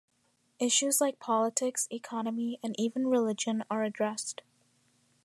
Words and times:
Issues 0.57 0.99
like 0.99 1.19
politics, 1.19 1.87
economy, 1.91 2.57
and 2.63 2.73
even 2.79 3.05
religion 3.05 3.63
are 3.69 3.83
addressed. 3.83 4.41